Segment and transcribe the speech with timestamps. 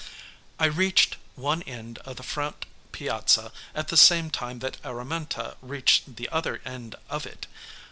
[0.57, 6.15] I reached one end of the front piazza at the same time that Araminta reached
[6.15, 7.45] the other end of it.